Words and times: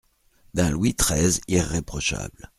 D'un 0.55 0.71
Louis 0.71 0.95
treize 0.95 1.41
irréprochable. 1.47 2.49